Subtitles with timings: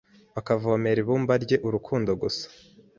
[0.35, 2.45] bakavomera ibumba rye urukundo gusa